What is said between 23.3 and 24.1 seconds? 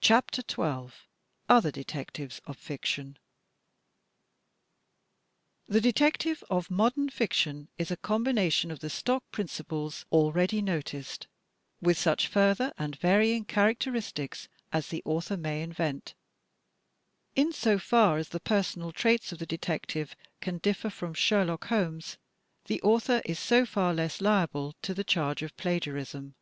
so far